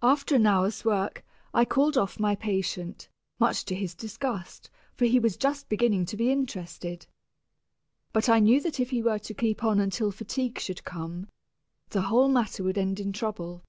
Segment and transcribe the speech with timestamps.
[0.00, 1.22] After an hour's work,
[1.52, 6.16] I called off my patient, much to his disgust, for he was just beginning to
[6.16, 7.06] be interested.
[8.14, 11.28] But I knew that if he were to keep on until fatigue should come,
[11.90, 13.62] the whole matter would end in trouble.